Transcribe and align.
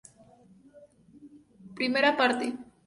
Primera 1.77 2.17
Parte. 2.17 2.47